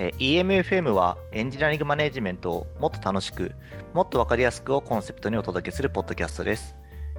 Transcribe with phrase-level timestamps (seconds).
[0.00, 3.52] えー EMFM はエンジニアリングマネジメントをもっと楽しく、
[3.92, 6.74] もっとわかりやすくをコンセプトにお届けするポッドキャストです。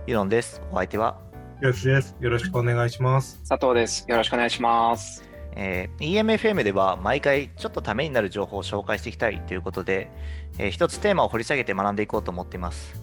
[0.08, 0.64] ユノンです。
[0.72, 1.22] お相手は、
[1.62, 2.16] よしです。
[2.20, 3.40] よろしくお願いします。
[3.48, 4.04] 佐藤です。
[4.10, 5.24] よろしくお願いします。
[5.56, 10.10] えー EMFM では毎回ちょっとためになる情報を紹介していきたいということで、
[10.58, 13.00] えー一つテーマを掘り下げて学んでいこうと思っています。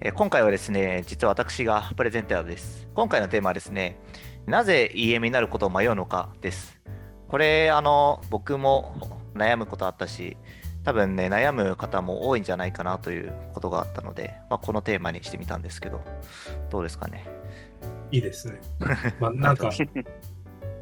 [0.00, 2.88] えー今回はですね、実は私がプレゼンターです。
[2.94, 3.96] 今回のテーマはですね、
[4.46, 6.80] なぜ EM になることを迷うのかです。
[7.28, 10.36] これ、あの、僕も悩むことあったし、
[10.84, 16.00] 多分ね、悩む方も多いんじゃないかなということがあったので、まあ、このテーマにしてみたんですけど、
[16.70, 17.26] どうですかね？
[18.10, 18.60] いいですね。
[19.20, 19.70] まあ、なんか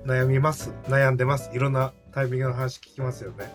[0.06, 0.70] 悩みます？
[0.84, 1.50] 悩んでます？
[1.54, 3.52] いろんなタイミングの話聞きますよね。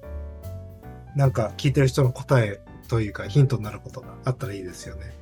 [1.14, 5.12] なんか聞いてる人の答えというかヒントになることがあったらいいですよね。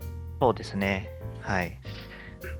[0.40, 1.10] そうですね。
[1.40, 1.78] はい。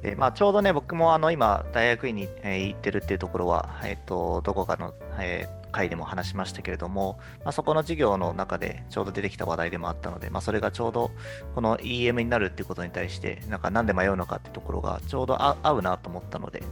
[0.03, 11.11] でまあ、ちょうどね、僕もあの今、大学院に、えー行ってるっていうところは、えっとどこかの、えー回でも話しましたけれども、まあ、そこの授業の中でちょうど出てきた話題でもあったので、まあ、それがちょうど
[11.55, 16.63] この EM になるっていうことに対して、なんかなんで迷うのかっていうところがちょうどあ合うなと思ったので、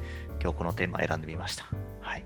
[0.41, 1.67] 今日このテーマ選んでみました。
[2.01, 2.25] はい。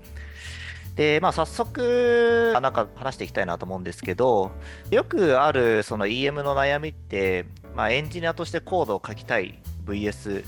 [0.95, 4.51] で、まあ、早速、あなんか話していきたいなと思うんですけど、
[4.91, 10.43] よくあるその EM の悩みって、まあ、エンジニアとしてコードを書きたい VS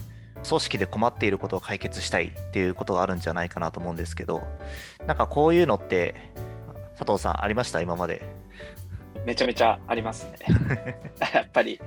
[0.47, 4.43] 組織で困っていることを解決したいっていうことがあるんじゃないかなと思うんですけど、
[5.05, 6.15] なんかこういうのって、
[6.97, 7.81] 佐藤さんありました？
[7.81, 8.21] 今まで。
[9.25, 10.37] めちゃめちゃありますね。
[11.33, 11.79] やっぱり、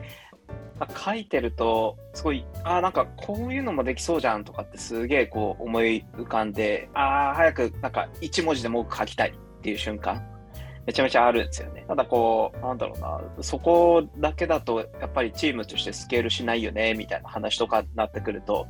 [0.79, 10.23] まあ書いてると、すごい、ああ、なんかこういうのもできそうじゃんとかってすげえこう思い浮かんで、ああ、早くなんか一文字でも多く書きたいっていう瞬間、
[10.87, 11.85] めちゃめちゃあるんですよね。
[11.87, 18.67] ただこう、なんだろうな、そこだけだとやっぱりチームとしてスケールしないよね、みたいな話とかになってくると、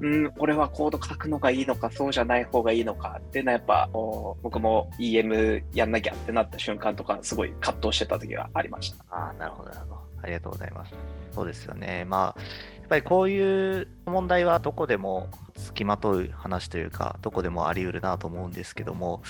[0.00, 9.04] うん、俺はコード書くのがいいのか、そうじゃない方がいいのかっていうのはやっぱ、僕も EM やんなきゃってなった瞬間とか、すごい葛藤してた時がありました。
[9.10, 10.00] あ、なるほど、なるほど。
[10.22, 10.94] ありがとうございます。
[11.32, 12.04] そうですよね。
[12.06, 12.40] まあ、
[12.80, 19.22] やっぱりこういう問題はどこでもつきまとう話というか、どこでもあり得るなと思うんですけども、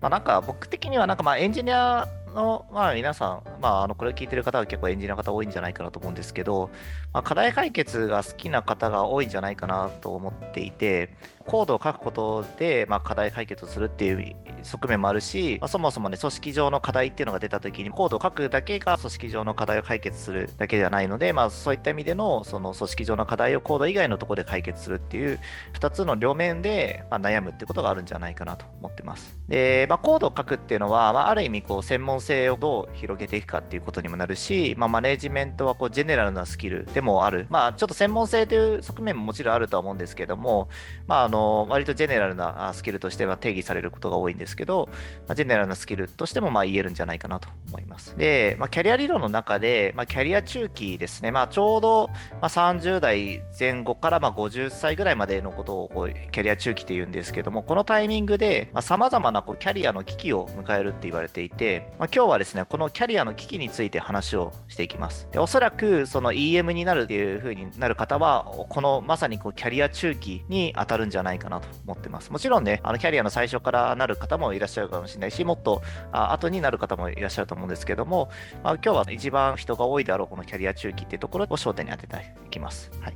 [0.00, 6.70] まあ、なんか僕的にはなんかまあエンジニアのまあ皆さん、まあ、あのこれを聞いてる方は結構エンジニアの方多いんじゃないかなと思うんですけど、
[7.12, 11.14] まあ、課題解決が好きな方が多いんじゃないかなと思っていて、
[11.50, 25.40] コードを書くことで、まあ、課題解決をするっていう側面もあるし、まあ、そもそもね、組織上の課題っていうのが出たときに、コードを書くだけが組織上の課題を解決するだけではないので、まあ、そういった意味での、その組織上の課題をコード以外のところで解決するっていう、
[25.72, 29.36] 2つの両面で、ま、悩むってことがあるんじゃないかなと思ってます。
[29.48, 37.48] で、まあ、コードを書くっていうのは、まあ、る意味、こう、専門性をどう広げていくかっていうことにもなるし、まあ、マネジメントは、こう、ジェネラルなスキルでもある。
[37.50, 40.68] まあ、ちょっと専門性という側面ももちろんあるとは思うんですけども、
[41.08, 44.88] まあ、あの、割とジェネラルなスキルとしては定義されることが多いんですけど、
[45.26, 48.16] まあ、ジェネラルなスキルとしてもまあ言えるんじゃないかなと思います。
[48.16, 52.08] で、まあ、キャリア理論の中で、まあ、キャリア中期ですね、まあ、ちょうど
[52.40, 65.28] まあ30代前後からまあ50歳ぐらいまでのことをこうキャリア中期って言うんですけども、このタイミングでさまざ、まなこうキャリアの危機を迎えるって言われていて、まあ、今日はですね、このキャリアの危機について話をしていきます。
[65.32, 72.32] でおそらくその EM になるっていう風になる方は、このまさにこうキャリア中期に当たるんじゃゃないかなと思ってます。
[72.32, 75.82] もちろんね、あのキャリアの最初からなる方もいらっしゃるかもしれないし、もっと
[76.12, 78.30] あ後になる方もいらっしゃると思うんですけども、
[78.62, 82.16] まあ、今日は一番人が多いであろうこのキャリア中期っていうところを焦点に当てて
[82.46, 82.90] いきます。
[83.00, 83.14] はい、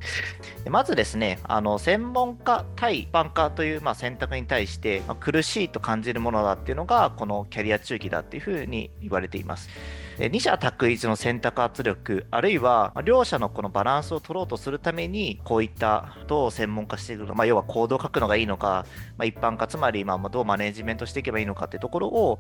[0.63, 9.69] でまずですね、あの専門家対一般化という、まあ、選択に対して、まあ苦しいと感じるものだっていうのが、このキャリア中期だっていうふうに言われています。
[10.19, 18.87] で二者択一の選択圧力、あるいは両者のこのバランスを取ろうとするために、こういったことを専門化していくの、まあ、要はコードを書くのがいいのか、
[19.19, 22.39] まあ、一般化、つまりまあどうマネジメントしていけばいいのかっていうところを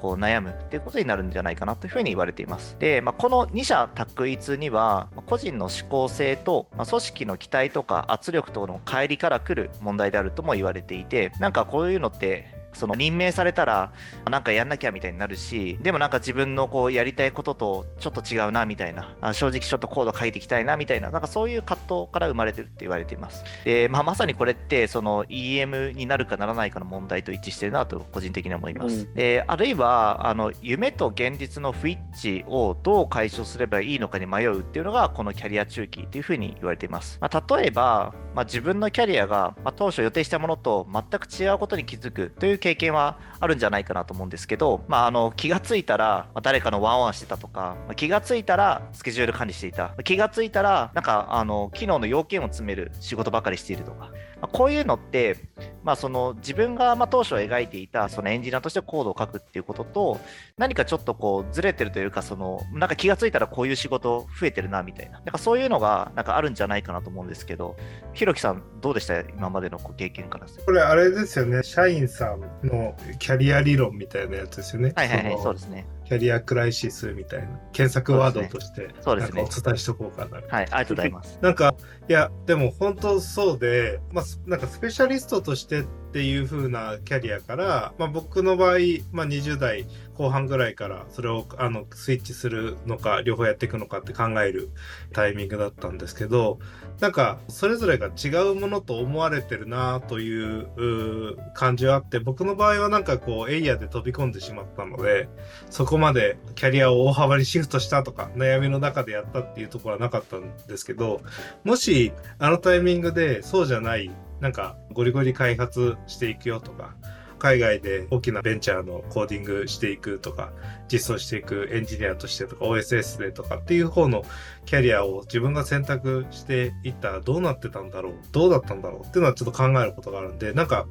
[0.00, 2.76] こう悩むっていうことになるんじゃないかなというふうに言われています。
[2.78, 13.92] で、まあ、この二者択一には、個人の思考性と、ま、組織の期待とか圧力との乖離から来る問題であるとも言われていて、なんかこういうのって、その任命されたら
[14.30, 23.44] なんかやんなきゃみたいになるしでもなんか自分のこうやりたいこととちょっと違うなみたいなあ正直ちょっとコード書いていきたいなみたいななんかそういう葛藤から生まれてるって言われています。
[23.64, 29.14] で、まあ、まさにこれってその EM になるかならないかの問題と一致してるなと個人的には思います、うん。
[29.14, 49.94] であるいはあの夢と現実の不一致をどう解消すればいいのかに迷うっていうのがこのキャリア中期っていうふうに言われています、まあ、例えばまあ、自分のキャリアが、まあ、当初予定したものと全く違うことに気づくという経験はあるんじゃないかなと思うんですけど、まあ、あの気がついたら、ま、誰かのワンワンしてたとか、ま、気がついたらスケジュール管理していた。
[50.02, 54.10] 気がついたらなんかあの機能の要件を詰める仕事ばかりしているとか、
[54.40, 55.36] まあ、こういうのって、
[55.82, 60.20] まあ、その自分がまあ当初描いていたそのエンジニアとしてコードを書くっていうことと
[60.58, 65.20] 何かちょっとこうずれてるというかそのなんか気がついたらこういう仕事増えてるなみたいな。
[65.20, 67.76] なんかそういうのがなんかあるんじゃないかなと思うんですけど
[68.12, 69.20] ひろきさんどうでした？
[69.20, 71.62] 今までの経験からこれあれですよね。
[71.62, 74.92] 社員さんのキャリア理論みたいなやつですよね。
[74.94, 80.36] はいはいはいそうですねキャリアクライシスみたいな検索ワードとしてそうですねお伝えしとこうかな。
[80.36, 81.38] はい、ありがとうございます。
[81.42, 81.74] なんか、
[82.08, 85.86] いや、でも本当そうで、まあ、なんかスペシャリストとしてっ
[86.16, 88.78] ていう風なキャリアから、まあ、僕の場合、
[89.12, 89.84] まあ、20代
[90.14, 94.70] 後半ぐらいからそれをあのスイッチするのか両方やっていくのかって考える
[95.12, 96.58] タイミングだったんですけど
[97.00, 105.28] なんかそれぞれが違うものと思われてるなという感じはあって僕の場合はなんかこうエイヤで飛び込んでしまったので
[105.68, 111.20] そこまでキャリアを大幅にシフトしたとか悩みの中でやったっていうところはなかったんですけど
[111.62, 114.10] もしあのタイミングでそうじゃない
[114.40, 116.94] なんかゴリゴリ開発していくよとか、
[117.38, 120.52] 海外で大きなベンチャーのコーディングしていくとか、
[120.90, 124.24] 実装していくエンジニアとしてとか、OSS でとかっていう方の
[124.64, 130.86] キャリアを自分が選択していったらどうなってたんだろうどうだったんだろうっていうのはちょっと考えることがあるんで、なんか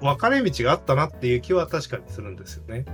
[0.00, 2.86] 分かれ道があったなっていう気は確かにするんですよね。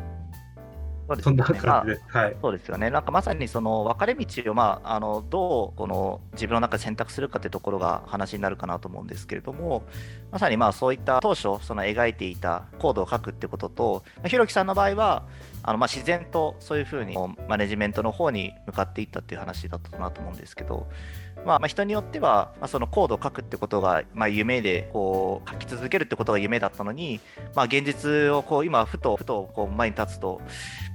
[1.08, 1.36] そうですね。
[1.64, 1.76] ま
[2.12, 2.90] あ、はい、そうですよね。
[2.90, 9.84] なんかまさにその分かれ道を、まあ、あのどうこの自分の中で選択するかというところが話になるかなと思うんですけれども、
[10.30, 15.26] まさにまあそういった当初その描いていたコードを書くってことと、ひろきさんの場合は、
[15.62, 17.16] あのまあ自然とそういうふうに
[17.48, 20.88] マネジメントの方に向かっていったっていう話だったなと思うんですけど、
[21.44, 27.20] まあ、まあ人によっては、まあ、そのコードを書くってことが、まあ、夢でこう書き続けるってことが夢だったのに、
[27.54, 30.40] まあ、現実をこう今ふとふとこう前に立つと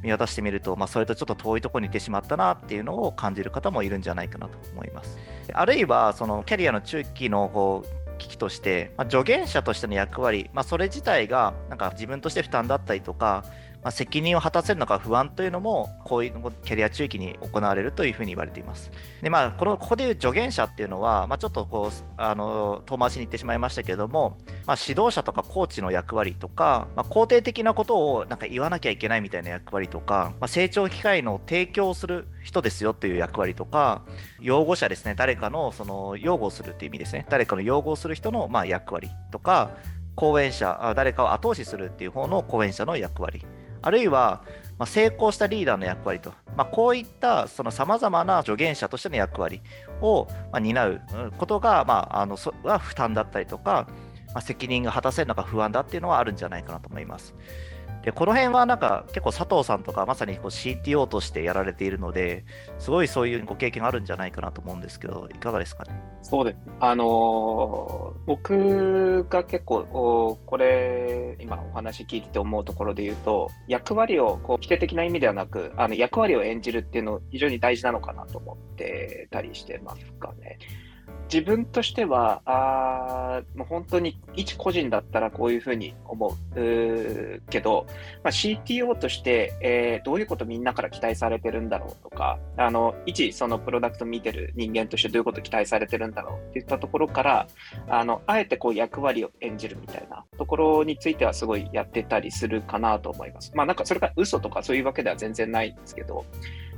[0.03, 5.17] 見渡してみると、まあ、それとちょっと遠いところにいてしまったなっていうのを感じる方もいるんじゃないかなと思います。
[5.53, 13.43] あるいはそのキャリアの中期のこう危機として、まあ、助言者としての役割、まあ、それ自体がなんか自分として負担だったりとか、
[13.83, 16.33] まあ、責任を果たせるのか不安というのも、こういう
[16.63, 18.91] キャリア中期に行われるというふうに言われています。
[19.21, 24.37] で、まあ、このここでいう助言者っていうのは、まあ、ちょっとこう、あの遠回しに言ってしまいましたけれども、
[24.67, 34.03] まあ、指導者とかコーチの役割とか、まあ、肯定的なことをなんか言わなきゃいけないみたいな役割とか、まあ、成長機会の提供する人ですよという役割とか、
[34.39, 39.71] 擁護者ですね、誰かのその擁護をするっていう意味ですね、誰かの擁護をする人のまあ役割とか、
[40.15, 43.43] 講演者、誰かを後押しするっていう方の講演者の役割。
[43.81, 44.43] あるいは、
[44.77, 49.61] まあ、成功したリーダーの役割と、まあ、こういったさまざまな助言者としての役割
[50.01, 51.01] を、まあ、担う
[51.37, 53.87] ことが、まあ、あのそは負担だったりとか、
[54.33, 57.33] まあ、責任が果たせるのか不安だっていうのはあるんじゃないかなと思います。
[58.03, 62.45] でこの辺はなんか結構佐藤さんとかまさにこう CTO としてやられているので
[62.79, 66.01] すごいそういうご経験があるんじゃないかなと思うんですけどいかがですかね？
[66.23, 80.57] そうですあのー、僕が結構これ今お話聞いてて思うところで言うと役割をこう否定的な意味ではなくあの役割を演じるっていうの非常に大事なのかなと思ってたりしてますかね。
[81.31, 87.85] 自分としては、あもう本当に一個人だったらこういうふうに思うけど、
[88.21, 97.47] まあ、CTO として、えー、どういうことみんなから期待されてるんだろうとか、あの一そのプロダクト見てる人間としてどういうこと期待されてるんだろうっていったところから、
[97.87, 103.53] あのあえてこう役割を演じるみたいなところについてはすごいやってたりするかなと思います。
[103.55, 106.25] まあなんかそれが嘘とかそういうわけでは全然ないんですけど、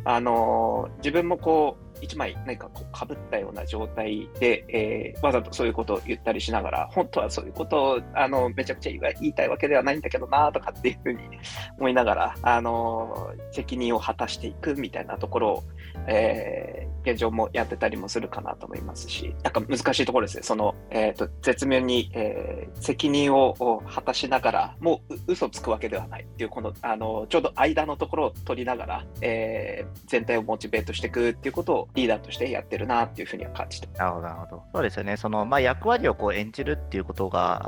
[0.05, 11.19] あの自分もこう1枚何かこうかぶったような状態で、えー、わざとそういうことを言ったりしながら、本当はそういうことをあのめちゃくちゃ言いたいわけではないんだけどなとかっていうふうに
[11.79, 15.63] 思いながら、あの責任を果たしていくみたいなところを、
[16.07, 20.43] えー、現状もやってたりもするかなと思いますし、なんか難しいところですね。
[20.43, 34.63] その、えっ、ー、と、絶妙に、えー、責任を果たしながら、もう嘘つくわけではないっていう、この、あの、ちょうど間のところを取りながら、えー、全体をモチベートしていくっていうことをリーダーとしてやってるなっていうふうには感じてなるほど、なるほど。
[34.73, 35.17] そうですよね。
[35.17, 37.65] その、まあ、役割をこう演じるっていうことが、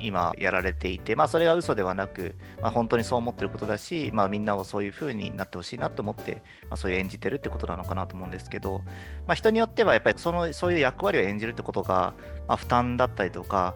[0.00, 8.75] 今やられていて、まあ、それが嘘ではなく、まあ、本当にそう思ってることだし、まあ、みんなをそういうふうになってほしいなと思って、まあ、そういう演じてるってことなのかなと思うんですけど、
[9.26, 12.14] まあ、人によってはやっぱりそのそういう役割を演じるってことが、
[12.46, 13.74] まあ、負担だったりとか、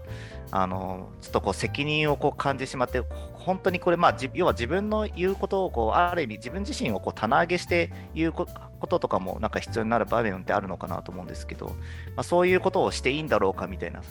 [0.52, 3.02] あのちょっとこう責任をこう感じてしまって、
[3.34, 8.46] 本当にこれ、まあ、要は自分の言うことをこう、ある意味自分自身をこう棚上げして言うこ
[8.88, 11.74] ととかもなんか必要になる場面ってあるのかなと思うんですけど、ま
[12.18, 14.02] あ、そういうことをしていいんだろうかみたいな、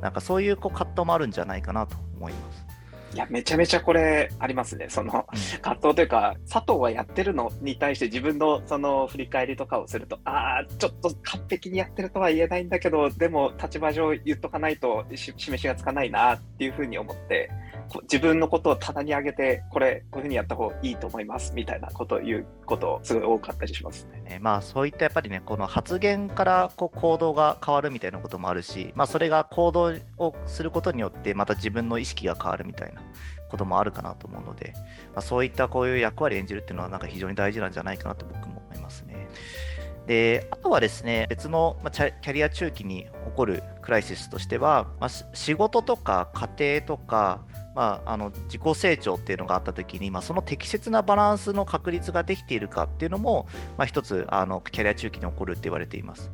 [0.00, 2.71] なんかそういうこう葛藤もあるんじゃないかなと思います。
[3.14, 4.86] いや、めちゃめちゃこれありますね。
[4.88, 5.26] その
[5.60, 17.50] 葛藤というか、佐藤はやってるのに対して自分のその振り返りとかをすると、ああ、ちょっと完璧にやってるとは言えないんだけど、でも立場上言っとかないとし示しがつかないなっていうふうに思って、
[18.02, 24.22] 自分のことを棚に上げて、これ、こういうふうにやった方がいいと思いますみたいなことを言うこと、すごい多かったりしますね。
[24.22, 33.01] ねまあそういったやっぱりね、この発言からこう行動が変わるみたいなこともあるし、まあそれが行動をすることによって、また自分の意識が変わるみたいな
[33.50, 34.72] こともあるかなと思うので、
[35.14, 39.28] まあ、そういったこういう役割を演じるっていうのは、なんか非常に大事なんじゃないかなと僕も思いますね。
[40.06, 47.44] で、あとはですね、別の、まあ、キャリア中期に起こるクライシスとしては、まあ、仕事とか家庭とか、
[47.74, 53.46] まあ、あの自己成長っていうのがあったときに、まあ、その適切なバランスの確立ができているかっていうのも、
[53.78, 56.30] まあ、一つあのキャリア中期に起こるって言われています。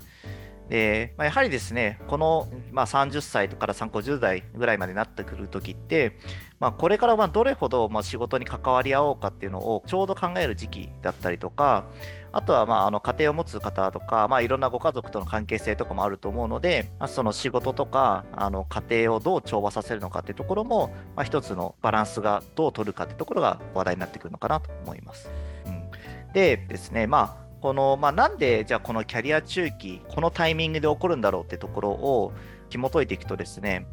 [0.68, 6.18] でまあ、やはりですね、この、まあ、30歳から50代ぐらいまでなってくるときって、
[6.60, 11.84] まあ、これからまどれほどま仕事に関わり合おうかっていうのをちょうど考える時期だったりとか、
[12.32, 25.30] あとはまああの家庭を持つ方とか、まあ、いろんなご家族との関係性とかもあると思うので、まあ、その仕事とかあの家庭をどう調和させるのかっていうところも、まあ、一つのバランスがどう取るかっていうところが話題になってくるのかなと思います。
[25.66, 25.88] うん、
[26.32, 32.32] でですね、まあこのまあ、なんでじゃあこのキャリア中期、このタイミングで起こるんだろうってところを
[32.68, 33.86] 紐解いていくとですね、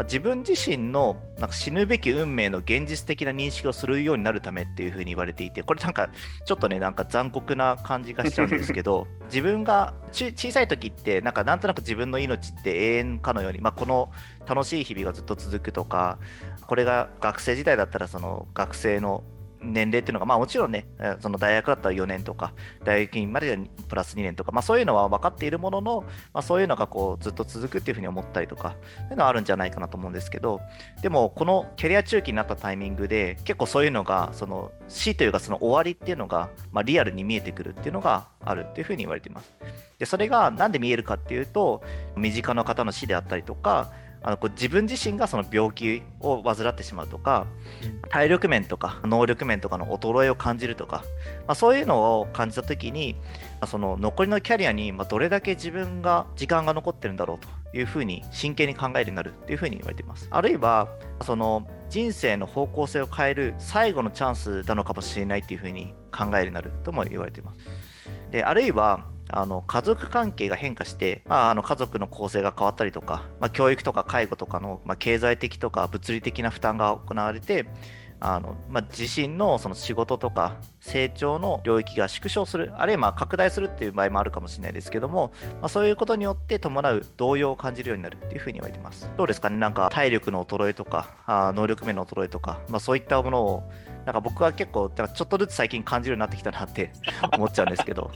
[0.00, 6.08] まあ、自分自身のなんか死ぬべき運命の現実的な認識をするようになるためっていうふうに言われていて、これなんか
[6.46, 14.10] ちょっとね、なんか残酷な感じがしちゃうんですけど、 自分が小さい時って、なんかなんとなく自分の命って永遠かのように、まあ、この
[14.48, 16.18] 楽しい日々がずっと続くとか、
[16.66, 19.22] これが学生時代だったらその学生の
[19.62, 20.86] 年齢っていうのが、まあもちろんね、
[21.20, 22.52] その大学だったら4年とか、
[22.84, 30.60] 大学院までプラス2年とか、まあそういうのは分かっているものの、まあそういうのがこうずっと続くっていうふうに思ったりとか、そういうのはあるんじゃないかなと思うんですけど、
[31.02, 39.52] でもこのキャリア中期になったタイミングで、結構そういうのが、その死というかその終わりっていうのが、まあリアルに見えてくるっていうのがあるっていうふうに言われています。
[39.98, 41.82] で、それがなんで見えるかっていうと、
[42.16, 47.46] 身近な方の死であったりとか、あのこう自分自身がその病気を患ってしまうとか、
[48.10, 51.04] 体力面とか能力面とかの衰えを感じるとか、
[51.46, 60.28] まあ、そういうのを感じた時に、まあ、その残りのキャリアにどれだけ自分が時間が残ってるんだろうというふうに真剣に考えるようになるっていうふうに言われています。
[60.30, 60.88] あるいは
[61.22, 67.58] その人生の方向性を変える最後のチャンスなのかもしれないっていうふうに考えるようになるとも言われています。
[68.30, 77.66] であるいはあの家族関係が変化して、まあ、あの家族の構成が変わったりとか、まあ、教育とか介護とかの、まあ、経済的とか物理的な負担が行われて、
[78.22, 89.10] あのまあ、自身のその仕事とか成長の領域が縮小する、あるいはま拡大するっていう場合もあるかもしれないですけども、まあ、そういうことによって伴う動揺を感じるようになるっていうふうに言われてます。
[89.16, 93.72] どうですかね、なんか体力の衰えとか、あ能力面の衰えとか、まあ、そういったものを、
[94.04, 96.92] なんか僕は結構、ちょっとずつ最近感じるようになってきたなって
[97.34, 98.10] 思っちゃうんですけど。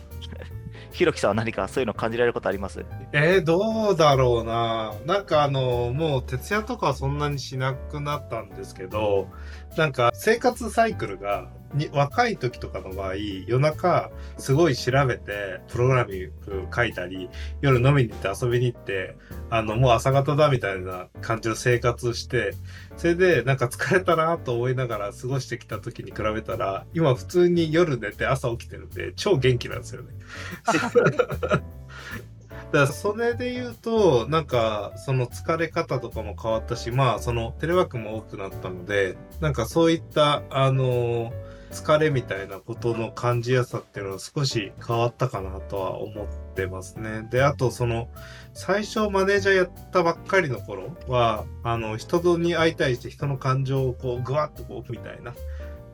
[0.95, 2.87] ひろきさんは何かそういうの感じられることあります？
[3.13, 4.95] えー、どうだろうな。
[5.07, 9.29] なんかあの、もう徹夜とかはそんなにしなくなったんですけど、
[9.77, 13.15] なんか生活サイクルがに若い時とかの場合、
[13.47, 17.29] 夜中すごい調べて、プログラミング書いたり、
[17.61, 19.17] 夜飲みに行って遊びに行って、
[19.51, 22.55] あの、もう朝方だみたいな感じの生活して、
[22.97, 30.09] それでなんか疲れたなと思いながら過ごしてきた時に比べたら、今普通に夜寝て朝起きてるんで、超元気なんですよね。
[32.75, 41.33] だからそれで言うと、なんか、その疲れ方とかも変わったし、まあ、そのテレワークも多くなったので、なんかそういった、あの
[41.75, 47.27] 疲れみたいなことの感じやすさっていうのは少し変わったかなとは思ってますね。
[47.31, 48.09] で、あとその、
[48.53, 55.35] 最初マネージャーやったばっかりの頃は、あの、人に会いたいして人の感情をこう、ぐわっとこう、みたいな。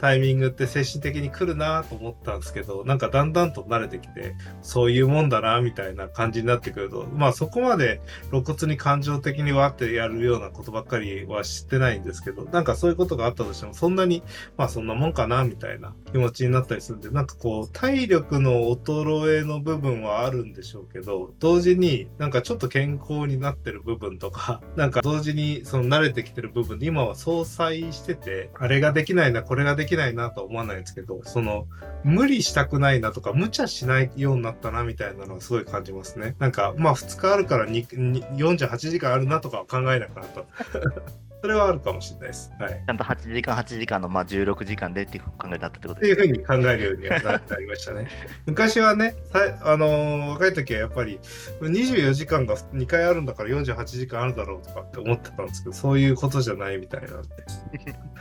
[0.00, 14.22] タイミングって精神的に来るなと思ったんですけど、なんかだんだんと慣れてきて、そういうもんだなみたいな感じになってくると、まあそこまで露骨に感情的にわってやるようなことばっかりは知ってないんですけど、なんかそういうことがあったとしても、そんなに、
[14.56, 31.66] まあそんなもんかなみたいな気持ちになったりするんで、なんかこう、体力の衰えの部分はあるんでしょうけど、同時になんかちょっと健康になってる部分とか、 なんか同時にその慣れてきてる部分で今は相殺してて、あれができないな、これができないなとは思わないんですけど、その、
[32.04, 36.36] 無理したくないなとか、無茶しないようになったなみたいなのはすごい感じますね。
[36.38, 40.44] なんか、まあ2日あるからにに48時間あるなとかは考えなくなった。
[41.42, 42.52] それはあるかもしれないです。
[42.60, 42.72] はい。
[42.86, 48.08] ちゃんと8時間、8時間のまあ16時間でっていう考えだったってことってですいうふうに考えるようにはななりましたね。
[48.44, 49.14] 昔はね、
[49.62, 51.18] あのー若い時はやっぱり
[51.62, 57.28] 24時間が2回あるんだから48時間あるだろうとかって思ってたんですけど、そういうことじゃないみたいなんで。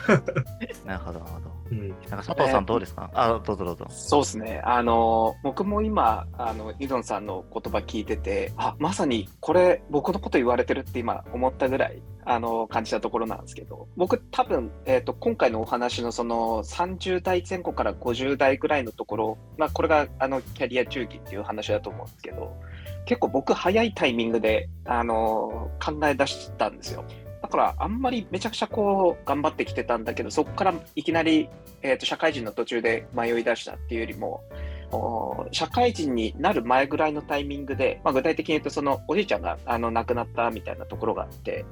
[0.85, 1.58] なるほど、なるほど。
[1.71, 1.89] うん。
[1.89, 3.09] なんか佐藤さんどうですか？
[3.13, 3.85] あ、どうぞどうぞ。
[3.89, 4.61] そうですね。
[4.63, 22.55] あの、僕も今、あの、ユドンさんの言葉聞いてて、あ、まさにこれ、僕のこと言われてるって今思ったぐらい、あの、感じたところなんですけど、僕多分、えっ、と、今回のお話のその30代前後から50代ぐらいのところ、まあ、これが、あの、キャリア中期っていう話だと思うんですけど、
[23.05, 27.03] 結構僕、早いタイミングで、あの、考え出したんですよ。
[27.49, 31.49] から、あんまりめちゃくちゃこう、頑張ってきてたんだけど、そこからいきなり
[31.81, 34.43] えー、と社会人の途中で迷い出したっていうよりも、
[35.51, 41.65] 社会人になる前ぐらいのタイミングで、まあ、具体的に言うと、そのおじいちゃんがあの亡くなったみたいなところがあって、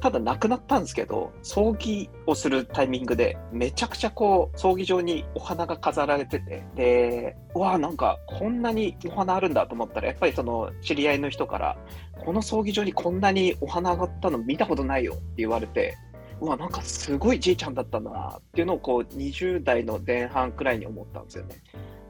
[0.00, 11.76] ただ亡くなったんですけど、葬儀をするタイミングで、めちゃくちゃこう、葬儀場にお花が飾られてて、で、うわ、なんかこんなにお花あるんだと思ったら、やっぱりその知り合いの人から、
[12.18, 15.96] この葬儀場にこんなにお花上がったの見たことないよって言われて、
[16.40, 21.56] うわ、なんかすごいじいちゃんだったんだなっていうのをこう20代の前半くらいに思ったんですよね。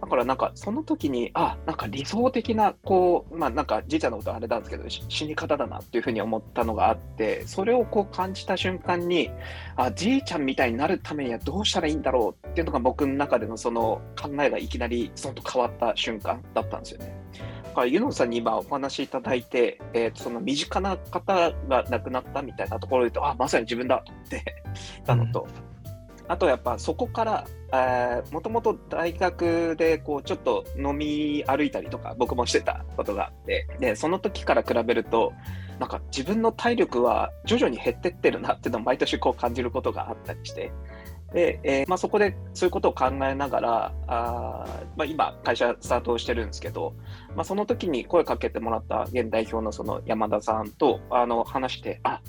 [0.01, 9.31] だからなんかその時に、あ、なんか理想的な、こう、まあなんかじいちゃんのことはあれなんですけど、死に方だなっていうふうに思ったのがあって、それをこう感じた瞬間に、
[9.77, 17.19] あ、じいちゃんみたいになるためにはどうしたらいいんだろうっていうのが僕の中でのその考えがいきなりそのと変わった瞬間だったんですよね。
[17.65, 24.45] だからユノさんに今お話しいただいて、えーその身近な方が亡くなったみたいなところで言うと、あ、まさに自分だと思って
[25.05, 25.47] たのと、
[26.29, 27.47] あとやっぱそこから、
[28.31, 35.33] もともと大学でこうちょっと飲み歩いたりとか僕もしてたことがあって、で、その時から比べると、
[35.79, 40.73] なんか自分の体力は徐々に減ってってるなっていうのを毎年こう感じることがあったりして、
[41.33, 44.65] で、えーまあ、そこでそういうことを考えながら、あ
[44.97, 46.95] まあ、今、会社スタートしてるんですけど、
[47.37, 52.21] まあ、その時に声かけてもらった現代表のその山田さんとあの話して、あ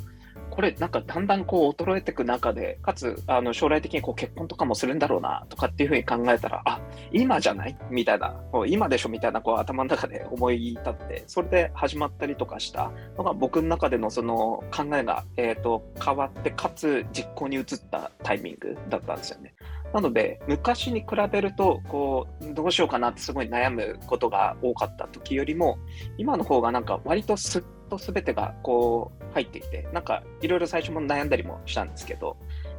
[0.59, 6.81] これなんかだんだんこう衰えていく中で、かつあの将来的にこう結婚とかもするんだろうなとかっていうふうに考えたら、あ
[7.13, 7.77] 今じゃない？
[7.89, 19.53] みたいな、こう今でしょみたいなこう頭の中で思い立って、それで始まったりとかしたのが僕の中でのその考えが、えー、と変わって、かつ実行に移ったタイミングだったんですよね。
[19.93, 25.79] なので、昔に比べると、こう、どうしようかなってすごい悩むことが多かった時よりも、
[26.17, 32.37] 今の方がなんか割とスッと全てがこう入ってきて、なんかいろいろ最初も悩んだりもしたんですけど、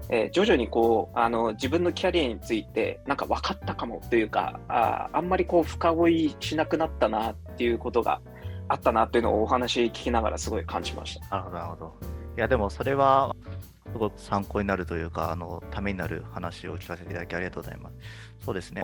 [0.09, 8.21] えー徐々にこう、あの、自分のキャリアについてなんか分かったかもというか、ああんまりこう深追いしなくなったなっていうことが
[8.69, 11.37] あったなっていうのをお話聞きながらすごい感じました。
[11.37, 11.95] なるほど、なるほど。
[12.37, 13.35] いや、でもそれは、
[13.93, 17.97] すごく参考になるというか、あの、ためになる話を聞かせていただきありがとうございます。
[18.45, 18.83] そうですね。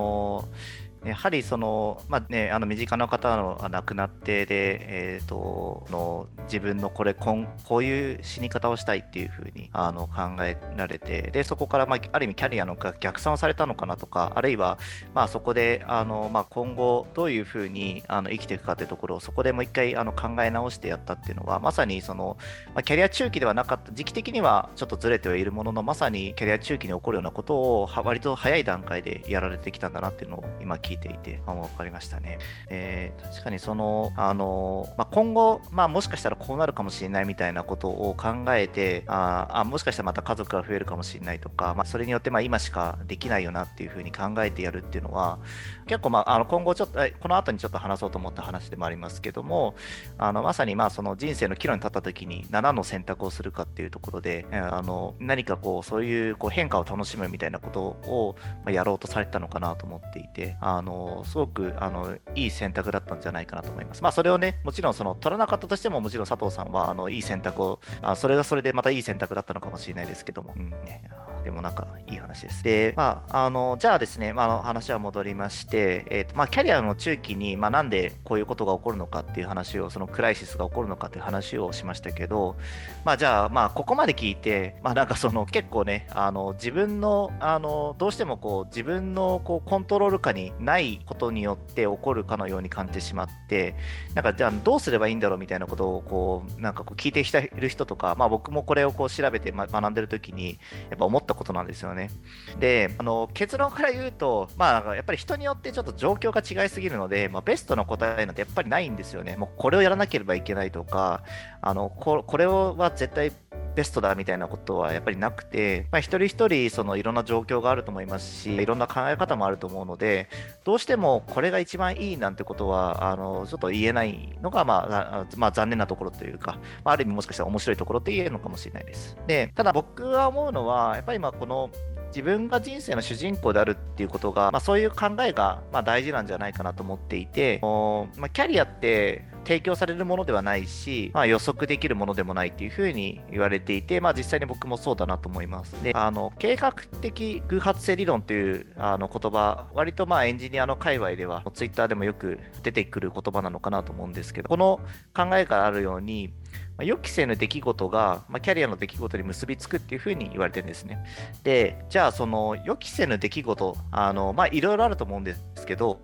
[1.05, 4.79] やはりその、まあね、あの身近な方のが亡くなってで、
[5.17, 14.79] えー、との自分のこれこんこういう死に方をしたいっていうふうにあの考えられてでそこから、まあ、ある意味キャリアの逆算をされたのかなとかあるいは、
[15.15, 22.37] まあ、そこであの、まあ、今後どういうふうにあの生きていくかというところをそこでもう一回あの考え直してやったっていうのはまさにその、
[22.75, 32.39] まあ、キャリア中期ではなかった時期的にはちょっとずれてはいるもののまさにキャリア中期に起こるようなことを割と早い段階でやられてきたんだなっていうのを今聞いていて、あ、分かりましたね。
[32.69, 45.39] えー確かにその、あの、まあ、今後、まあ、もしかしたらこうなるかもしれないみたいなことを考えて、ああもしかしたらまた家族が増えるかもしれないとか、まあ、それによってまあ今しかできないよなっていうふうに考えてやるっていうのは、
[45.87, 49.75] 結構、まあ、あの今後ちょっと、えこの後にちょっと話そうと思った話でもありますけども、
[50.19, 64.03] あのまさにまあその人生の岐路に立った時に7の選択をするかっていうところで、えーあの何かこうそういうこう変化を楽しむみたいなことをまあやろうとされてたのかなと思っていて、あのすごくあのいい選択だったんじゃないかなと思います。
[64.03, 70.71] まあそれをね、もちろんその取らなかったとしても、もちろん佐藤さんはあのいい選択を、あそれがそれでまたいい選択だったのかもしれないですけども、うん。
[70.71, 71.03] ね、
[71.47, 72.65] でもなんかいい話です。
[72.65, 82.57] で、まあ、あのじゃあですね、まあ、話は戻りまして、えーとまあ、キャリアの中期に、まあ、なんでこういうことが起こるのかっていう話を、そのクライシスが起こるのかっていう話をしましたけど、
[83.05, 93.77] まあ、じゃあ、まあ、ここまで聞いて、まあ、なんかその結構ね、あの自分の、あのどうしてもこう自分のこうコントロール下にないことによって起こるかのように感じてしまって、
[94.15, 100.59] なんかじゃあどうすればいいんだろうみたいなことをこうなんかこう聞いてきている人とか、まあ、僕もこれをこう調べてま学んでる時に
[100.91, 102.11] やっぱ思ったことなんですよね。
[102.59, 109.37] であの結論から言うと、まあ、やっぱり人によってちょっと状況が違いすぎるので、まあ、ベストの答えなんてやっぱりないんですよね。
[109.37, 111.23] もうこれをやらなければいけないとか、
[111.61, 113.33] あのここれは絶対
[113.77, 120.29] ベストだみたいなことはやっぱりなくて、まあ、一人一人そのいろんな状況があると思いますし、いろんな考え方もあると思うので、
[120.65, 129.17] どうしてもこれが一番いいなんてことは、あのちょっと言えないのが、まあ、まあ、残念なところというか、まあ、ある意味もしかしたら面白いところって言えるのかもしれないです。
[129.27, 131.71] で、ただ僕が思うのは、やっぱりまあこの
[132.17, 145.73] 自分が人生の主人公であるっていうことが、まあ、そういう考えがまあ大事なんじゃないかなと思っていて、まあ、キャリアって提供されるものではないし、まあ、予測できるものでもないっていうふうに言われていて、まあ、実際に僕もそうだなと思います。
[145.85, 154.81] で、あの計画的偶発性理論というあの言葉、割とまあエンジニアの界隈では、ツイッターでもよく出てくる言葉なのかなと思うんですけど、この
[155.15, 156.33] 考えがあるように、
[156.77, 161.05] まあ、予期せぬ出来事が、まあ、キャリアの出来事に結びつくっていうふうに言われてるんですね。
[161.43, 166.01] で、じゃあその予期せぬ出来事、あの、まあいろいろあると思うんですけど、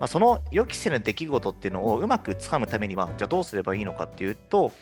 [0.00, 4.72] まあ、その予期せぬ出来事っていうのをうまくつかむためには、じゃあどうすればいいのかっていうと、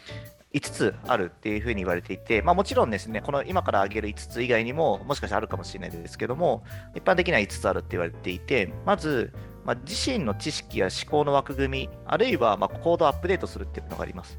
[0.55, 6.65] 5つあるっていうふうに言われていて、まあ、もちろんですね、この今から挙げる5つ以外にも、もしかしたらあるかもしれないですけども、
[6.95, 9.33] 一般的には5つあるって言われていて、まず、
[9.65, 14.39] まあ、自身の知識や思考の枠組み、あるいはまコードをアップデートするっていうのがあります。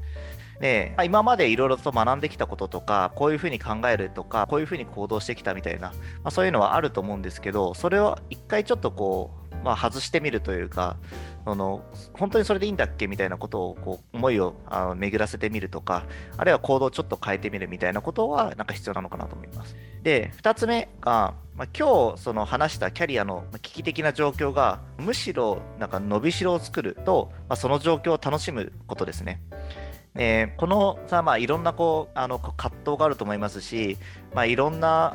[0.60, 5.94] で、まあ、今までいろいろと学んできたこととか、こういうふうに考えるとか、こういうふうに行動してきたみたいな、ま
[6.24, 10.96] あ、そういうのはあると思うんですけど、それを一回ちょっとこう、まあ、外してみるというか、
[11.44, 16.04] その本当にそれでいいんだっけみたいなことをこう思いをあの巡らせてみるとか、
[16.36, 19.76] あるいは行動をちょっと変えてみるみたいなことはなんか必要なのかなと思います。
[20.02, 29.42] で、2つ目が、まあ、今日その話したキャリアの危機的な状況がむしろなんか伸びしろを作ると、まあ、その状況を楽しむことですね。
[30.14, 33.96] えー、このさ、まあ、いろんなこうあの葛藤があると思いますし、
[34.34, 35.14] まあ、いろんな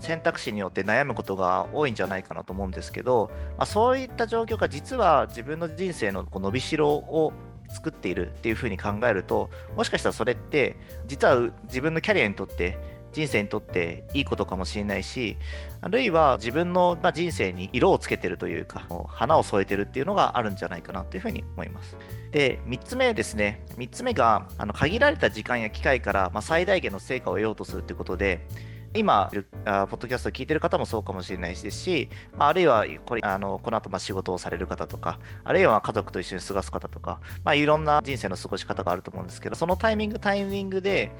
[0.00, 7.32] 選択肢によって悩むことが多いんじゃないかなと思うんですけど、まあ、そういった状況が実は自分の人生のこう伸びしろを
[7.68, 12.78] 作っているっていうふうに考えるともしかしたらそれって実は自分のキャリアにとって
[13.12, 15.36] 人生にとっていいことかもしれないし、
[15.80, 21.96] あるいは自分の人生に色をつけてるというか、花を添えてるっていうのがあるんじゃないかなというふうに思います。
[22.30, 23.64] で、3つ目ですね。
[23.76, 28.46] 3つ目が、あの限られた時間や機会から、ま、最大限の成果を得ようとするということで、
[28.94, 41.10] 今、ポッドキャストを聞いてる方もそうかもしれないですし、あ、るいはこれあのこの後ま仕事をされる方とか、あるいは家族と一緒に過ごす方とか、まあ、いろんな人生の過ごし方があると思うんですけど、そのタイミング、タイミングで、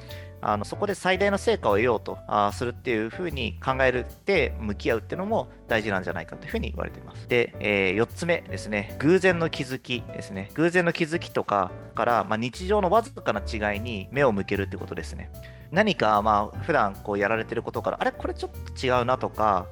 [0.42, 7.28] あのそこで最大の成果を得ようとあするっていうふうに考えるって向き合うっていうのも大事なんじゃないかというふうに言われています。
[7.28, 10.50] で、えー、4つ目ですね、偶然の気づきですね。
[10.54, 15.30] 偶然の気づきとかから、まあ、日常のわずかな違いに目を向けるってことですね。
[15.70, 19.66] 何かまあ普段こうやられてることから、あれこれちょっと違うなとか、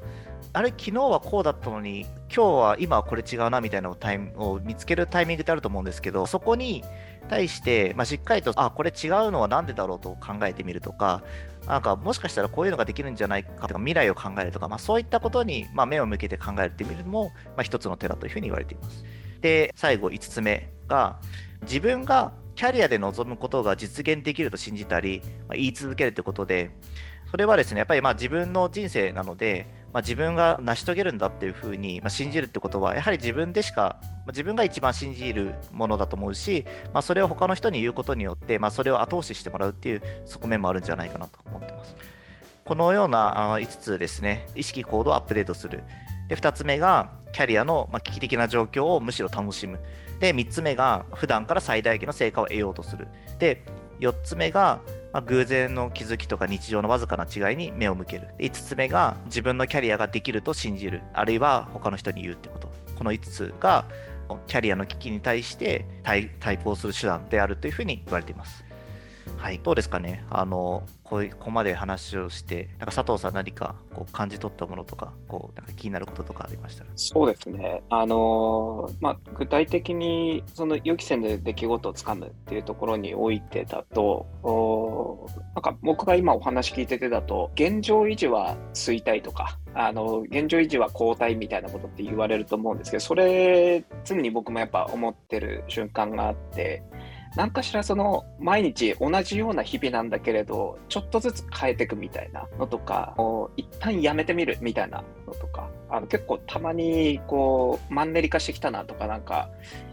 [0.52, 6.82] あれ昨日はこうだったのに今日は今はこれ違うなみたいなタイムを見つけるタイミングってあると思うんですけどそこに
[7.28, 11.22] 対して、まあ、しっかりと、あ、これ違うのは何でだろうと考えてみるとか、
[11.66, 19.04] なんかもしかしたらこういうのができるんじゃないかとか、未来を考えるとか、まあ、そういったことに、まあ、目を向けて考えてみるのも、まあ、一つの手だというふうに言われています。
[19.40, 21.20] で、最後5つ目が、
[21.62, 26.70] 自分がキャリアで望むことが実現できると信じたり、まあ、言い続けるということで、
[27.30, 41.96] それはですね、やっぱりまあ自分の人生なので、まあ、自分が成し遂げるんだっていうふうに、ま、信じるってことは、やはり自分でしか、まあ、自分が一番信じるものだと思うし、まあ、それを他の人に言うことによって、まあ、それを後押ししてもらうっていう側面もあるんじゃないかなと思ってます。
[42.64, 45.82] このような5つですね、意識行動をアップデートする。
[46.28, 49.80] で、2つ目が、キャリアの危機的な状況をむしろ楽しむ。
[50.20, 53.08] で、3つ目が、普段から最大限の成果を得ようとする。
[53.40, 53.64] で、
[53.98, 54.80] 4つ目が、
[55.12, 58.28] まあ、偶然の気づきとか日常のわずかな違いに目を向ける。
[58.38, 61.02] 5つ目が自分のキャリアができると信じる。
[61.12, 62.70] あるいは他の人に言うってこと。
[62.96, 63.86] この5つが
[64.46, 68.64] キャリアの危機に対して対抗する手段であるというふうに言われています。
[69.36, 70.24] はい、どうですかね？
[70.30, 76.84] あの、ここまで話をして、なんか佐藤さん何かこう感じ取ったものとか、こうなんか気になることとかありました？
[76.84, 76.90] ら。
[76.94, 77.82] そうですね。
[77.90, 96.84] あのまあ、具体的にその予期せぬ出来事をつかむっていうところにおいてだと、おなんか僕が今お話聞いててだと、現状維持は衰退とか、あの現状維持は後退みたいなことって言われると思うんですけど、それ常に僕もやっぱ思ってる瞬間があって、
[97.36, 103.14] 何かしらその毎日同じような日々なんだけれど、ちょっとずつ変えていくみたいなのとか、
[103.56, 109.50] 一旦やめてみるみたいなのとか、あの結構たまにこうマンネリ化してきたなとか、なんか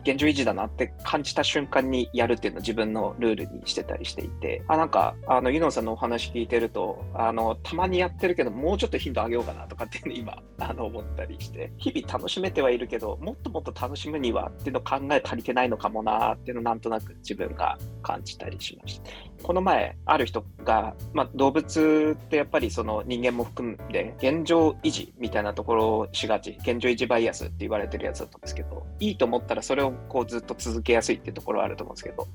[0.07, 19.11] 現状維持だなって感じた瞬間にやるっていうのを自分のルールにしてたりしていて、あなんか、あのユノンさんのお話聞いてると、あのたまにやってるけど、もうちょっと頻度上げようかなとかっていうの今 あの思ったりして、日々楽しめてはいるけど、もっともっと楽しむにはっていうの考え足りてないのかもなっていうのをなんとなく自分が感じたりしました。
[19.43, 32.27] この前、ある人が、まあ、動物ってやっぱりその人間も含んで、現状維持みたいなところをしがち、現状維持バイアスって言われてるやつだったんですけど、いいと思ったらそれをこうずっと続けやすいっていうところはあると思うんですけど、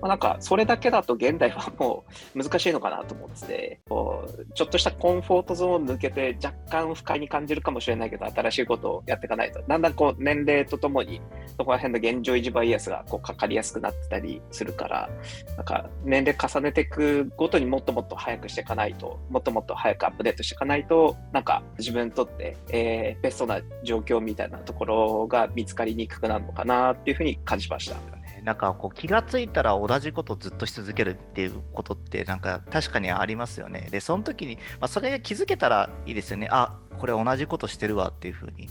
[0.00, 11.20] まあ、なんかそれだけだと現代はもう難しいのかなと思ってて、こうちょっとしたコンフォートゾーンを抜けて若干不快に感じるかもしれないけど、新しいことをやっていかないと、だんだんこう年齢とともに
[11.56, 15.10] そこら辺の現状維持バイアスがこうかかりやすくなってたりするから、
[15.56, 27.96] なんか年齢重ねていくごとにもっともっと早くしていかないと、もっともっと早くアップデートしていかないと、なんか自分にとって、えー、ベストな状況みたいなところが見つかりにくくなるのかなっていうふうに感じました。
[28.44, 33.88] なんかこう気がついたら同じことをずっとし続けるっていうことってなんか確かにありますよね。
[33.90, 36.48] で、その時に、まあ、それが気づけたらいいですよね。
[36.50, 38.68] あ、これ同じことしてるわっていうふうに。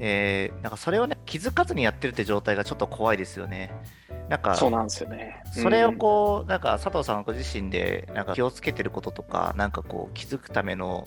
[0.00, 3.72] えー、なんかそれをね、気づかずにやってるって状態がちょっと怖いですよね。
[4.28, 5.42] なんか、そうなんですよね。
[5.52, 11.06] それをこう、なんか佐藤さんご自身でなんか気をつけてることとか、なんかこう気づくための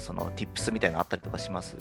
[0.00, 1.76] その tips みたいなのあったりとかします？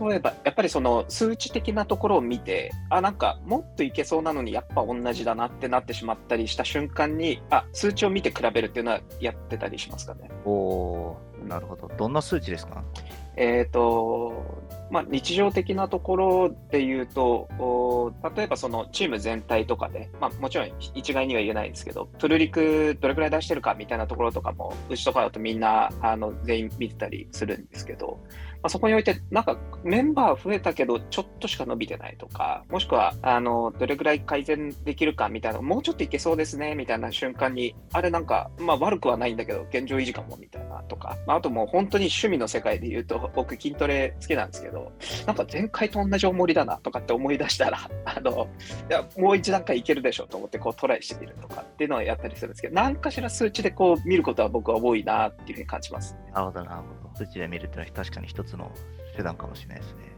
[0.00, 10.30] 例えば、やっぱりその数値的なところを見て、あ、なんかもっといけそうなのにやっぱ同じだなってなってしまったりした瞬間に、あ、数値を見て比べるっていうのはやってたりしますかね？
[10.46, 11.90] おなるほど。
[11.96, 12.82] どんな数値ですか？
[13.36, 28.18] えっ、ー、と、まあ、日常的なところで言うと、例えばそのチーム全体とかで、まあ、もちろん一概には言えないんですけど、プルリクどれくらい出してるかみたいなところとかも、うちとかだとみんなあの全員見てたりするんですけど、
[28.62, 44.92] あ、そこにおいて、なんかメンバー増えたけど、ちょっとしか伸びてないとか、もしくは、あの、どれぐらい改善できるかみたいな、もうちょっといけそうですね、みたいな瞬間に、あれなんか、まあ悪くはないんだけど、現状維持かも、みたいなとか、まあ、あともう本当に趣味の世界で言うと、 僕筋トレ好きなんですけど、
[45.26, 48.48] なんか前回と同じ重りだなとかって思い出したら、 あの、
[48.90, 56.16] いや、もう一段階いけるでしょと思って、こうトライしてみるとかっていうのをやったりするんですけど、何かしら数値でこう見ることは僕は多いなっていうふうに感じます。
[56.32, 57.07] なるほど、なるほど。
[57.18, 58.72] 数値で見るっていうのは確かに一つの
[59.16, 60.16] 手段かもしれないですね。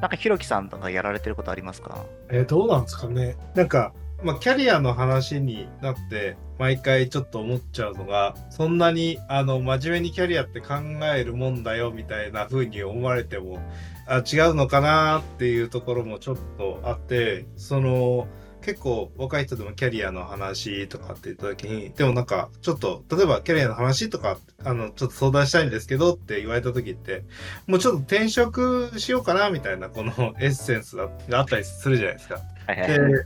[0.00, 2.04] なんかひろきさんとかやられてることありますか？
[2.30, 3.36] えー、どうなんですかね。
[3.56, 10.74] なんか、まあ、キャリアの話になって、毎回ちょっと思っちゃうのが、そんなに、あの、真面目にキャリアって考
[11.16, 13.60] えるもんだよ、みたいな風に思われても、
[14.06, 18.26] あ違うのかなっていうところもちょっとあって、その、
[18.68, 27.24] 結構若い人でもキャリアの話とかって言った時に、でもなんか、ちょっと、例えばキャリアの話とか、あの、ちょっと相談したいんですけどって言われた時って、
[27.66, 32.42] もうちょっと転職しようかなみたいな、このエッセンスがあったりするじゃないですか。
[32.66, 33.24] はいはい、で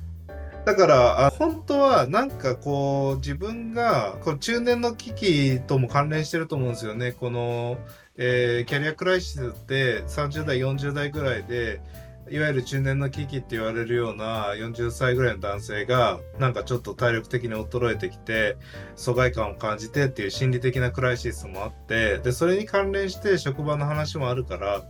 [0.65, 7.79] だから本当はなんかこう自分がこの中年の危機とも関連してると思うんですよねこの、
[8.17, 11.81] えー、キャリアクライシスって30代40代ぐらいで
[12.31, 18.57] いわゆる中年の危機って言われるような40歳ぐらいの男性がなんかちょっと体力的に衰えてきて
[18.97, 24.83] 疎外感を感じてっていう心理的なクライシスもあってでそれに関連して職場の話もあるから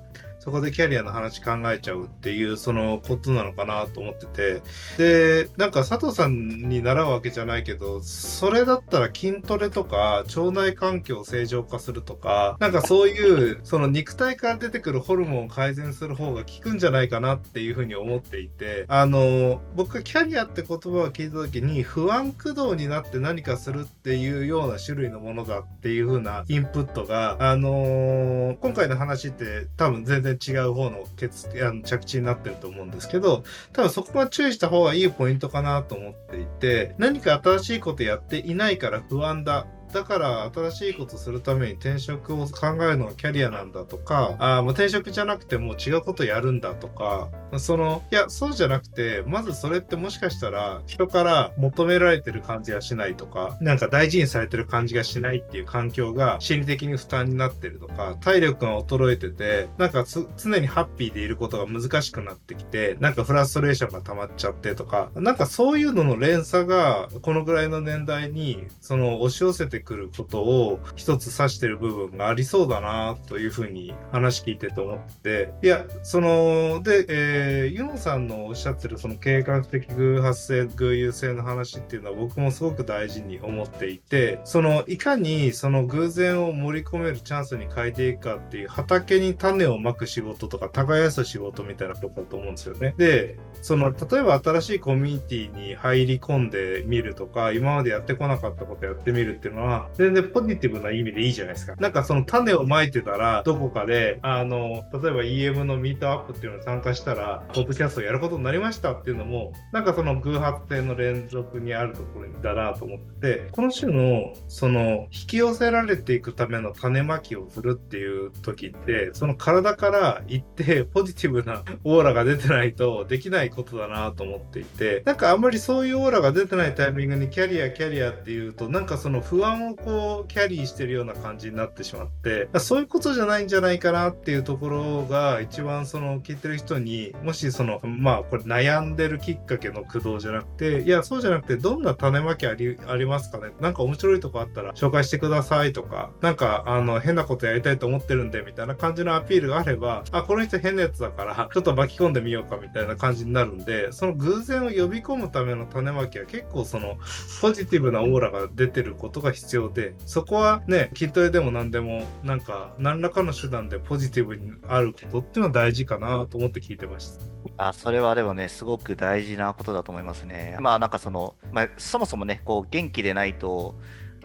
[0.43, 4.63] そこでキャリアの話考えちゃうっていうそのことなのかなと思ってて。
[4.99, 18.85] でなんか佐藤さんに習うわけじゃないけどそれだったら筋トレとか腸内環境を正常化するとかなんかそういうその肉体から出てくるホルモンを改善する方が効くんじゃないかなっていうふうに思っていて。
[18.89, 47.29] あの僕がキャリアって言葉を聞いた時に不安駆動になって何かするっていうような種類のものだっていうふうなインプットがあの今回の話って多分全然然違う方のケツあの着地になってると思うんですけど、多分そこが注意した方がいいポイントかなと思っていて、何か新しいことやっていないから不安だだから新しいことするために転職を考えるのがキャリアなんだとか、あもう転職じゃなくてもう違うことやるんだとか、
[47.59, 60.05] その、いや、そうじゃなくて、まずそれってもしかしたら人から求められてる感じがしないとか、なんか大事にされてる感じがしないっていう環境が心理的に負担になってるとか、体力が衰えてて、なんか
[60.37, 92.95] 常にハッピーでいることが難しくなってきて、なんかフラストレーションが溜まっちゃってとか、なんかそういうのの連鎖がこのぐらいの年代にその押し寄せてくることを一つ指してる部分がありそうだなというふうに話聞いてて思っていや、その、で、えー、ユノさんのおっしゃってるその計画的偶発性、偶有性の話っていうのは僕もすごく大事に思っていて、その、いかにその偶然を盛り込めるチャンスに変えていくかっていう畑に種をまく仕事とか耕す仕事みたいなことだと思うんですよね。
[92.97, 101.75] で、その、例えば新しいコミュニティに入り込んでみるとか、今までやってこなかったことやってみるっていうのは、全然ポジティブな意味でいいじゃないですか。
[101.77, 143.53] なんかその種をまいてたら、どこかで、あの、例えば EM のミートアップっていうのに参加したら、ポッドキャストをやることになりましたっていうのも、なんかその偶発性の連続にあるところだなと思って、この種の、その、引き寄せられていくための種まきをするっていう時って、その体から一定ポジティブなオーラが出てないとできないことだなと思っていて、なんかあんまりそういうオーラが出てないタイミングにキャリア、キャリアっていうと、なんかその不安をこう、キャリーしてるような感じになってしまって、そういうことじゃないんじゃないかなっていうところが一番その聞いてる人にもしそのまあこれ悩んでるきっかけの駆動じゃなくていやそうじゃなくてどんな種まきありありますかね。
[143.61, 156.97] なんか面白いとこあったら紹介してくださいとかなんかあの変なことやりたいと思ってるんでみたいな感じのアピールがあればあこの人変なやつだからちょっと巻き込んでみようかみたいな感じになるんでその偶然を呼び込むための種まきは結構その
[157.41, 167.33] ポジティブなオーラが出てることが必必要でそこはね筋トレでも何でもなんか何らかの手段でポジティブにあることっていうのは大事かなと思って聞いてました。
[167.57, 170.57] あそれはでもね、すごく大事なことだと思いますね。
[170.61, 173.75] まあなんかその、まあ、そもそもね、こう元気でないと、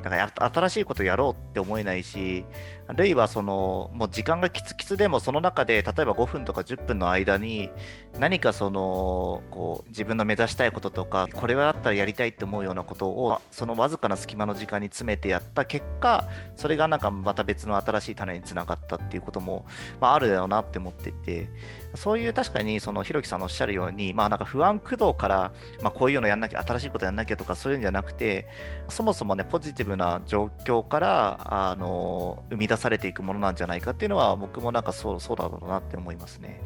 [0.03, 2.45] だから新しいことやろうって思えないし、
[2.89, 7.69] あるいはその、もう時間がきつきつでも、その中で、例えば5分とか10分の間に、
[8.17, 19.65] 何かその、こう、自分の目指したいこととか、これはだったらやりたいって思うようなことを、そのわずかな隙間の時間に詰めてやった結果、それがなんかまた別の新しい種につながったっていうことも、
[20.00, 21.50] まあ、あるだろうなって思っていて、
[21.95, 28.47] そういう確かに、その、ひろきさんのおっしゃるように、まあなんか不安駆動から、まあこういうのやんなきゃ、新しいことやんなきゃとか、そういうんじゃなくて、
[28.88, 36.61] そもそもね、ポジティブな状況から、あの、生み出されていくものなんじゃないかっていうのは、僕もなんかそうそうだろうなって思いますね。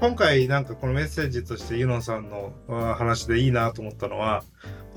[0.00, 2.52] 今回なんかこのメッセージとしてユノンさんの
[2.94, 4.44] 話でいいなと思ったのは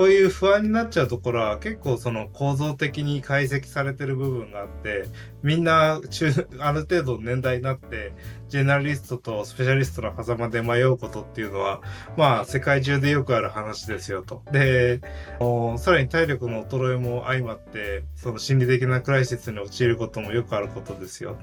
[0.02, 5.06] こういう不安になっちゃうところは結構その構造的に解析されてる部分があって
[5.44, 8.12] みんな中ある程度年代になって
[8.50, 11.82] ジェネラリストとスペシャリストの狭間で迷うことっていうのは
[12.18, 14.42] まあ世界中でよくある話ですよと。
[14.52, 15.02] で
[15.78, 21.38] さらに体力の衰えも相まってその心理的なクライシスに陥ることもよくあることですよ。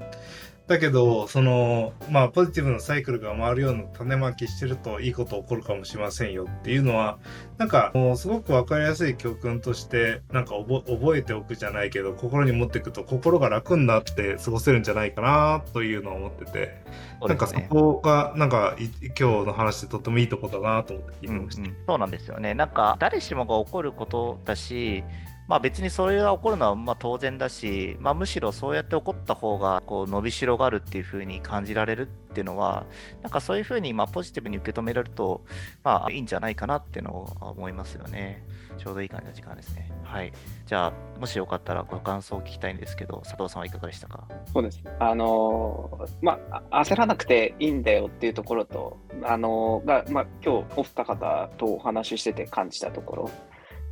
[0.69, 7.17] だけど、その、まあ、ポジティブなサイクルが回るような種まきしてるといいこと起こるかもしれませんよっていうのは、
[7.57, 16.83] なんか、もうすごくわかりやすい教訓として、なんか覚えておくじゃないけど、心に持っていくと心が楽になって過ごせるんじゃないかなというのを思ってて、ね、
[17.27, 18.75] なんかそこが、なんか
[19.19, 21.75] 今日の話でとってもいいとこだなと思って聞いてました、うんうん。
[21.87, 22.53] そうなんですよね。
[22.53, 25.03] なんか、誰しもが起こることだし、
[25.49, 32.85] まあ別にそれが起こるのはまあ当然だし、まあむしろそうやって起こった方がこう伸びしろがあるっていう風に感じられるっていうのは、
[33.23, 35.43] なんかそういう風にまあポジティブに受け止められると、
[35.83, 38.45] まあいいんじゃないかなっていうのを思いますよね。
[38.77, 39.91] ちょうどいい感じの時間ですね。
[40.03, 40.31] はい。
[40.67, 44.27] じゃあ、もしよかったらご感想を聞きたいんですけど、佐藤さんはいかがでしたか？
[44.53, 44.81] そうです。
[44.99, 46.39] あの、ま
[46.71, 53.31] あ、焦らなくていいんだよっていうところと、あのー、が、まあ、今日お二方とお話ししてて感じたところ。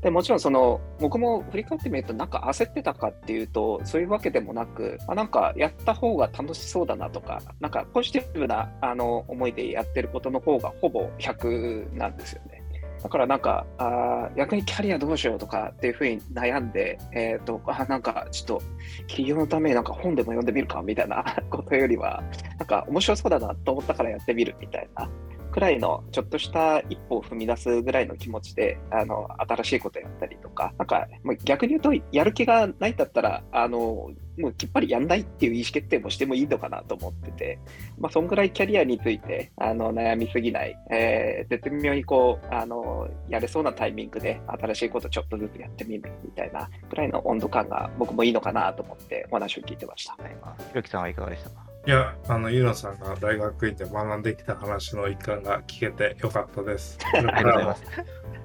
[0.01, 12.57] でもちろんその僕も振り返ってみるとなんか焦ってたかっていうとそういうわけでもなくあなんかやった方が楽しそうだなとかなんかポジティブなあの思いでやってることの方がほぼ100なんですよね。
[13.03, 18.63] だからなんか、あ逆にキャリアどうしようとかっていうふうに悩んで、えっ、ー、と、あなんかちょっと
[19.07, 22.23] 企業のためになんか本でも読んでみるかみたいなことよりは、
[22.57, 25.07] なんか面白そうだなと思ったからやってみるみたいな
[25.51, 31.07] くらいのちょっとした一歩を踏み出すぐらいの気持ちであの新しいことやったりとか、なんか
[31.43, 37.59] 逆に言うとやる気がないんだったら、あのもうきっぱりやんないっていう意思決定もしてもいいのかなと思ってて、
[37.97, 50.15] まあ、そんぐらいキャリアについてあの悩みすぎない、えー、絶妙にこうあのやれそうなタイミングで新しいことちょっとずつやってみるみたいなぐらいの温度感が僕もいいのかなと思ってお話を聞いてました。
[50.21, 50.37] はい、
[50.69, 51.66] ひろきさんはいかがでしたか？
[51.87, 56.99] いや、あの、ゆのさんが大学院で学んできた話の一環が聞けてよかったです。
[57.15, 57.83] ありがとうございます。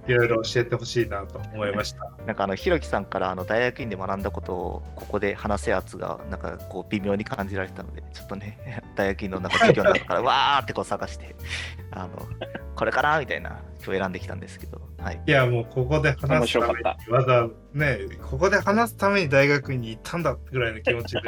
[0.06, 2.10] いろいろ教えてほしいなと思いました。
[2.26, 8.58] なんかあの、ひろきさんからあの大学院で学んだことをここで話すやつが、なんかこう微妙に感じられたので、ちょっとね、
[8.96, 11.34] 大学院の中授業の中から わーってこう探して、
[11.90, 12.10] あの、
[12.74, 15.20] これかなみたいな、今日選んできたんですけど、はい。
[15.26, 17.98] いや、もうここで話すために面、わざね、
[18.30, 21.20] ここで話すために大学に行ったんだぐらいの気持ちで。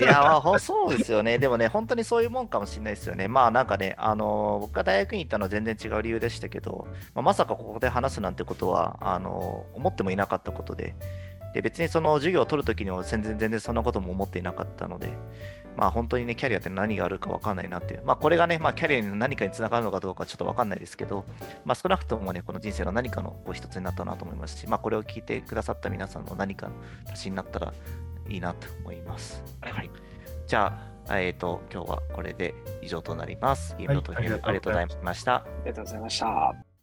[0.00, 1.38] いや、まあ、ほそうですよね。
[1.38, 3.28] でもね、本当にそういうもんかもしれないですよね。
[3.28, 10.94] まあ、なんかね、あの僕が大学に行ったのは全然違う理由でしたけど、まあ、まさかここで話すなんてことは、あの思ってもいなかったことで、
[11.54, 15.10] で別にその授業を取るときには全然全然そんなことも思っていなかったので、
[15.76, 18.02] まあ本当にね、キャリアって何があるか分かんないなっていう。
[18.04, 21.24] まあこれがね、まあキャリアに何かにつながるのかどうかはちょっと分かんないですけど、
[21.64, 26.74] まあ少なくともね、この人生の何かの一つになったなと思いますし、まあこれを聞いてくださった皆さんの何かの
[27.12, 27.72] 足しになったら
[28.28, 29.42] いいなと思います。
[29.60, 29.90] はい。
[30.46, 30.76] じゃ
[31.08, 33.76] あ、えっ、と、今日はこれで以上となります。
[33.78, 35.34] インドとヒューありがとうございますありがとうございました。
[35.34, 36.73] ありがとうございました。